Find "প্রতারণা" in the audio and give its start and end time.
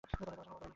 0.19-0.53